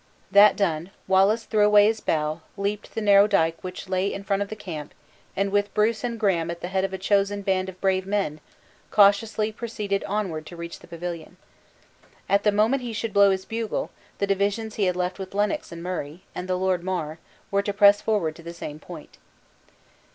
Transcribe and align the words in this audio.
That 0.31 0.55
done, 0.55 0.89
Wallace 1.07 1.43
threw 1.45 1.63
away 1.63 1.85
his 1.85 1.99
bough, 2.01 2.41
leaped 2.57 2.95
the 2.95 3.01
narrow 3.01 3.27
dike 3.27 3.63
which 3.63 3.87
lay 3.87 4.11
in 4.11 4.23
front 4.23 4.41
of 4.41 4.49
the 4.49 4.55
camp; 4.55 4.95
and 5.35 5.51
with 5.51 5.71
Bruce 5.75 6.03
and 6.03 6.19
Graham 6.19 6.49
at 6.49 6.61
the 6.61 6.69
head 6.69 6.83
of 6.83 6.91
a 6.91 6.97
chosen 6.97 7.43
band 7.43 7.69
of 7.69 7.79
brave 7.79 8.07
men, 8.07 8.41
cautiously 8.89 9.51
proceeded 9.51 10.03
onward 10.05 10.47
to 10.47 10.55
reach 10.55 10.79
the 10.79 10.87
pavilion. 10.87 11.37
At 12.27 12.41
the 12.41 12.51
moment 12.51 12.81
he 12.81 12.93
should 12.93 13.13
blow 13.13 13.29
his 13.29 13.45
bugle, 13.45 13.91
the 14.17 14.25
divisions 14.25 14.73
he 14.73 14.85
had 14.85 14.95
left 14.95 15.19
with 15.19 15.35
Lennox 15.35 15.71
and 15.71 15.83
Murray, 15.83 16.23
and 16.33 16.47
the 16.47 16.55
Lord 16.57 16.83
Mar, 16.83 17.19
were 17.51 17.61
to 17.61 17.71
press 17.71 18.01
forward 18.01 18.35
to 18.37 18.41
the 18.41 18.55
same 18.55 18.79
point. 18.79 19.19